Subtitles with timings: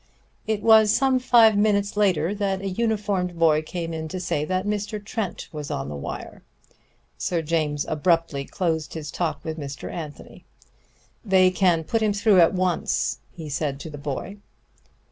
[0.47, 4.65] It was some five minutes later that a uniformed boy came in to say that
[4.65, 4.97] Mr.
[4.99, 6.41] Trent was on the wire.
[7.19, 9.91] Sir James abruptly closed his talk with Mr.
[9.93, 10.43] Anthony.
[11.23, 14.37] "They can put him through at once," he said to the boy.